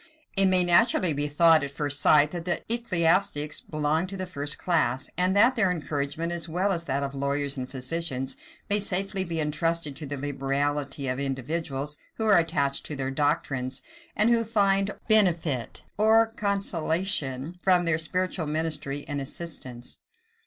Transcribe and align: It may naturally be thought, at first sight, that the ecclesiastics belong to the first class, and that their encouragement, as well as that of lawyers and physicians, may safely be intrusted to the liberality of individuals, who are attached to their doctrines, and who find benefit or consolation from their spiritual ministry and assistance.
It 0.35 0.47
may 0.47 0.63
naturally 0.63 1.13
be 1.13 1.27
thought, 1.27 1.63
at 1.63 1.69
first 1.69 1.99
sight, 2.01 2.31
that 2.31 2.45
the 2.45 2.63
ecclesiastics 2.67 3.61
belong 3.61 4.07
to 4.07 4.17
the 4.17 4.25
first 4.25 4.57
class, 4.57 5.11
and 5.15 5.35
that 5.35 5.55
their 5.55 5.69
encouragement, 5.69 6.31
as 6.31 6.49
well 6.49 6.71
as 6.71 6.85
that 6.85 7.03
of 7.03 7.13
lawyers 7.13 7.55
and 7.55 7.69
physicians, 7.69 8.35
may 8.67 8.79
safely 8.79 9.23
be 9.23 9.39
intrusted 9.39 9.95
to 9.97 10.07
the 10.07 10.17
liberality 10.17 11.07
of 11.07 11.19
individuals, 11.19 11.99
who 12.17 12.25
are 12.25 12.39
attached 12.39 12.83
to 12.87 12.95
their 12.95 13.11
doctrines, 13.11 13.83
and 14.15 14.31
who 14.31 14.43
find 14.43 14.89
benefit 15.07 15.83
or 15.99 16.33
consolation 16.35 17.59
from 17.61 17.85
their 17.85 17.99
spiritual 17.99 18.47
ministry 18.47 19.05
and 19.07 19.21
assistance. 19.21 19.99